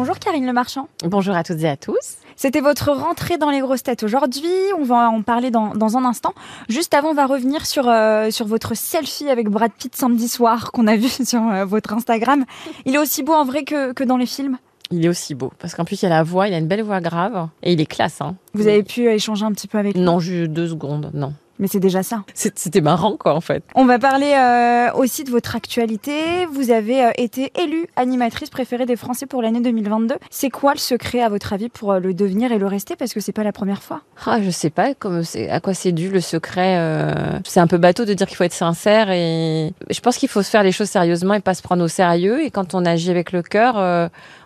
[0.00, 0.88] Bonjour Karine Le Marchand.
[1.04, 2.16] Bonjour à toutes et à tous.
[2.34, 4.48] C'était votre rentrée dans les grosses têtes aujourd'hui.
[4.78, 6.32] On va en parler dans, dans un instant.
[6.70, 10.72] Juste avant, on va revenir sur, euh, sur votre selfie avec Brad Pitt samedi soir
[10.72, 12.46] qu'on a vu sur euh, votre Instagram.
[12.86, 14.56] Il est aussi beau en vrai que, que dans les films.
[14.90, 16.82] Il est aussi beau parce qu'en plus il a la voix, il a une belle
[16.82, 18.22] voix grave et il est classe.
[18.22, 18.36] Hein.
[18.54, 20.00] Vous avez pu échanger un petit peu avec lui?
[20.00, 21.34] Non, juste deux secondes, non.
[21.60, 22.24] Mais c'est déjà ça.
[22.34, 23.62] C'était marrant quoi en fait.
[23.74, 26.46] On va parler euh, aussi de votre actualité.
[26.46, 30.14] Vous avez euh, été élue animatrice préférée des Français pour l'année 2022.
[30.30, 32.96] C'est quoi le secret à votre avis pour euh, le devenir et le rester?
[32.96, 34.00] Parce que c'est pas la première fois.
[34.24, 36.76] Ah, je sais pas comme à quoi c'est dû le secret.
[36.78, 40.30] euh, C'est un peu bateau de dire qu'il faut être sincère et je pense qu'il
[40.30, 42.42] faut se faire les choses sérieusement et pas se prendre au sérieux.
[42.42, 43.76] Et quand on agit avec le cœur,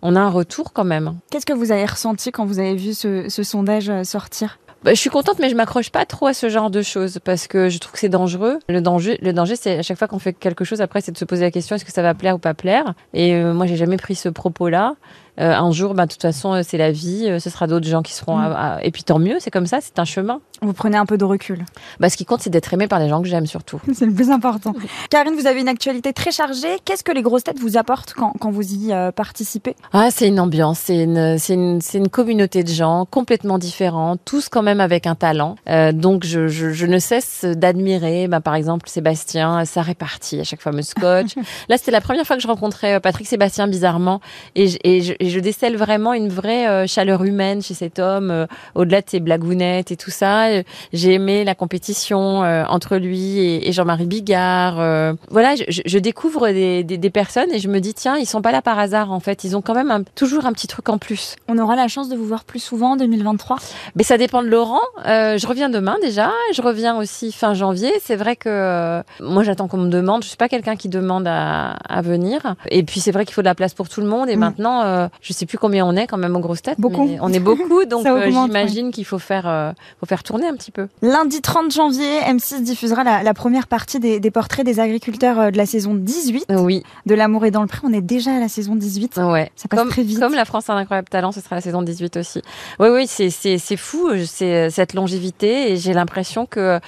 [0.00, 1.14] on a un retour quand même.
[1.30, 4.58] Qu'est-ce que vous avez ressenti quand vous avez vu ce, ce sondage sortir?
[4.84, 7.46] Bah, je suis contente, mais je m'accroche pas trop à ce genre de choses parce
[7.46, 8.58] que je trouve que c'est dangereux.
[8.68, 11.18] Le danger, le danger, c'est à chaque fois qu'on fait quelque chose, après, c'est de
[11.18, 12.94] se poser la question est-ce que ça va plaire ou pas plaire?
[13.14, 14.96] Et euh, moi, j'ai jamais pris ce propos-là.
[15.40, 17.26] Euh, un jour, bah, de toute façon, euh, c'est la vie.
[17.26, 18.36] euh, ce sera d'autres gens qui seront.
[18.36, 18.40] Mm.
[18.52, 20.40] à- à- Et puis tant mieux, c'est comme ça, c'est un chemin.
[20.60, 21.64] Vous prenez un peu de recul.
[22.00, 23.80] Bah, ce qui compte, c'est d'être aimé par les gens que j'aime surtout.
[23.94, 24.74] C'est le plus important.
[25.10, 26.76] Karine, vous avez une actualité très chargée.
[26.84, 29.74] Qu'est-ce que les grosses têtes vous apportent quand, quand vous y euh, participez?
[29.92, 34.16] Ah, c'est une ambiance, c'est une, c'est une, c'est une communauté de gens complètement différents,
[34.24, 35.56] tous quand même avec un talent.
[35.68, 40.44] Euh, donc, je, je, je ne cesse d'admirer, bah, par exemple, Sébastien, sa répartie à
[40.44, 41.34] chaque fois me scotch.
[41.68, 44.20] Là, c'était la première fois que je rencontrais euh, Patrick Sébastien bizarrement,
[44.54, 48.30] et et je, et je décèle vraiment une vraie euh, chaleur humaine chez cet homme,
[48.30, 50.46] euh, au-delà de ses blagounettes et tout ça.
[50.48, 54.80] Euh, J'ai aimé la compétition euh, entre lui et, et Jean-Marie Bigard.
[54.80, 55.12] euh.
[55.30, 58.26] voilà, je, je- je découvre des, des, des personnes et je me dis tiens, ils
[58.26, 59.44] sont pas là par hasard en fait.
[59.44, 61.36] Ils ont quand même un- toujours un petit truc en plus.
[61.48, 63.58] On aura la chance de vous voir plus souvent en 2023.
[63.96, 64.80] Mais ça dépend de Laurent.
[65.06, 66.32] Euh, je reviens demain déjà.
[66.52, 67.92] Je reviens aussi fin janvier.
[68.02, 70.22] C'est vrai que euh, moi j'attends qu'on me demande.
[70.24, 72.56] Je suis pas quelqu'un qui demande à, à venir.
[72.70, 74.28] Et puis c'est vrai qu'il faut de la place pour tout le monde.
[74.28, 74.40] Et Mm.
[74.40, 76.80] maintenant, euh, je sais plus combien on est quand même aux grosses têtes.
[76.80, 77.06] Beaucoup.
[77.06, 80.54] mais On est beaucoup, donc euh, j'imagine qu'il faut faire, euh, faut faire tourner un
[80.54, 80.88] petit peu.
[81.02, 85.50] Lundi 30 janvier, M6 diffusera la, la première partie des, des portraits des agriculteurs euh,
[85.50, 87.80] de la saison 18 Oui, de L'amour est dans le pré.
[87.84, 89.18] On est déjà à la saison 18.
[89.18, 89.50] ouais.
[89.56, 90.18] Ça passe Comme, très vite.
[90.18, 92.42] comme la France a un incroyable talent, ce sera la saison 18 aussi.
[92.80, 96.80] Oui, oui, c'est fou, c'est cette longévité et j'ai l'impression que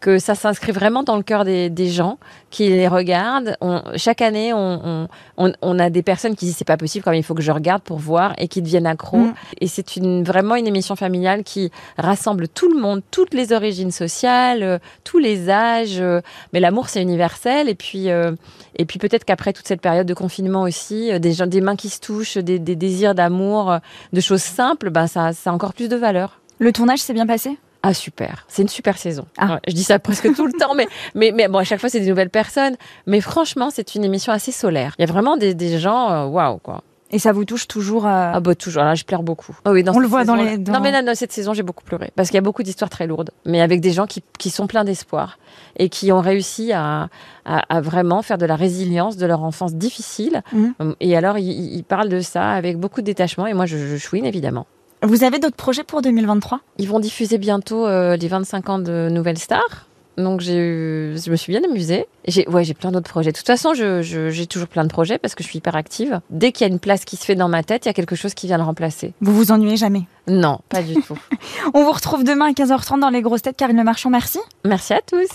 [0.00, 2.18] que ça s'inscrit vraiment dans le cœur des, des gens
[2.50, 3.56] qui les regardent.
[3.60, 7.04] On, chaque année, on, on, on, on a des personnes qui disent c'est pas possible,
[7.04, 9.18] comme il faut que je regarde pour voir et qui deviennent accros.
[9.18, 9.34] Mm.
[9.60, 13.90] Et c'est une vraiment une émission familiale qui rassemble tout le monde, toutes les origines
[13.90, 16.00] sociales, euh, tous les âges.
[16.00, 16.20] euh,
[16.52, 17.68] mais l'amour, c'est universel.
[17.68, 18.32] Et puis euh,
[18.76, 21.88] et puis peut-être qu'après toute cette période de confinement aussi, des gens, des mains qui
[21.88, 23.78] se touchent, des, des désirs d'amour,
[24.12, 26.40] de choses simples, ben ça, ça a encore plus de valeur.
[26.58, 27.58] Le tournage s'est bien passé?
[27.82, 29.26] Ah super, c'est une super saison.
[29.36, 29.54] Ah.
[29.54, 31.88] Ouais, je dis ça presque tout le temps, mais mais mais bon à chaque fois
[31.88, 32.76] c'est des nouvelles personnes.
[33.06, 34.94] Mais franchement c'est une émission assez solaire.
[34.98, 36.82] Il y a vraiment des, des gens waouh quoi.
[37.12, 38.06] Et ça vous touche toujours.
[38.06, 39.56] euh, Ah bah toujours là je pleure beaucoup.
[39.64, 41.14] Ah oui, dans On le cette voit dans saison, les- dans- Non mais là dans
[41.14, 43.80] cette saison j'ai beaucoup pleuré parce qu'il y a beaucoup d'histoires très lourdes, mais avec
[43.80, 45.38] des gens qui qui sont pleins d'espoir
[45.76, 47.08] et qui ont réussi à,
[47.44, 50.42] à à vraiment faire de la résilience de leur enfance difficile.
[50.52, 50.94] Mhm.
[51.00, 53.76] Et alors ils, ils ils parlent de ça avec beaucoup de détachement et moi je,
[53.76, 54.66] je chouine évidemment.
[55.04, 59.08] Vous avez d'autres projets pour 2023 Ils vont diffuser bientôt euh, les 25 ans de
[59.10, 59.88] Nouvelle Star.
[60.18, 62.06] Donc j'ai eu- je me suis bien amusée.
[62.28, 63.32] J'ai ouais, j'ai plein d'autres projets.
[63.32, 65.74] De toute façon, je- je- j'ai toujours plein de projets parce que je suis hyper
[65.74, 66.20] active.
[66.30, 67.94] Dès qu'il y a une place qui se fait dans ma tête, il y a
[67.94, 69.14] quelque chose qui vient le remplacer.
[69.20, 70.02] Vous vous ennuyez jamais?
[70.28, 71.18] Non, pas du tout.
[71.74, 73.56] On vous retrouve demain à 15h30 dans les grosses têtes.
[73.56, 74.38] Karine Le Marchand, merci.
[74.64, 75.28] Merci à tous.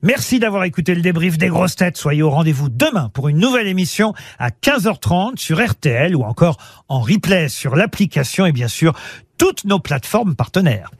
[0.00, 1.96] Merci d'avoir écouté le débrief des grosses têtes.
[1.96, 6.56] Soyez au rendez-vous demain pour une nouvelle émission à 15h30 sur RTL ou encore
[6.88, 8.92] en replay sur l'application et bien sûr
[9.38, 10.90] toutes nos plateformes partenaires.